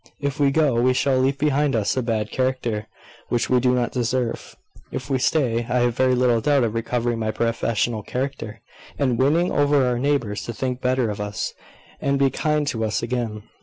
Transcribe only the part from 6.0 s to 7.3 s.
little doubt of recovering my